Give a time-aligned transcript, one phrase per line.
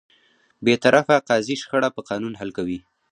[0.65, 2.79] بېطرفه قاضي شخړه په قانون حل کوي.